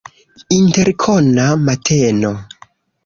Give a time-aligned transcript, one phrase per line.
[0.57, 2.33] Interkona mateno.